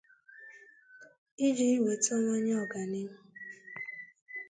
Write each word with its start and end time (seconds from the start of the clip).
iji 1.47 1.69
wètawanye 1.85 2.53
ọganihu. 2.63 3.15